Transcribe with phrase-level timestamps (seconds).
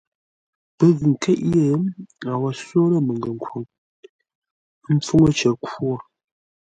[0.77, 1.63] Pə́ ghʉ ńkéʼ yé,
[2.29, 3.63] a wo só lə́ məngənkhwoŋ,
[4.87, 5.93] ə́ mpfúŋə́ cər khwo.